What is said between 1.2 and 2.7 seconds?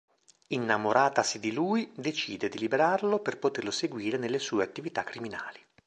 di lui, decide di